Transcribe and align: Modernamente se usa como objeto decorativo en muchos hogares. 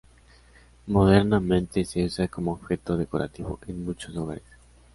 Modernamente 0.87 1.85
se 1.85 2.03
usa 2.03 2.27
como 2.27 2.53
objeto 2.53 2.97
decorativo 2.97 3.59
en 3.67 3.85
muchos 3.85 4.17
hogares. 4.17 4.41